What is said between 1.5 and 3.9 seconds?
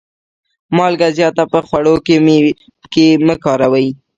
په خوړو کي مه کاروئ.